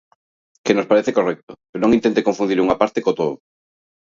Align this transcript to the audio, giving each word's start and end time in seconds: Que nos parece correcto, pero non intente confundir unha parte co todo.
Que 0.65 0.73
nos 0.77 0.89
parece 0.91 1.15
correcto, 1.17 1.51
pero 1.69 1.81
non 1.81 1.95
intente 1.97 2.25
confundir 2.27 2.59
unha 2.65 2.79
parte 2.81 3.03
co 3.05 3.17
todo. 3.19 3.33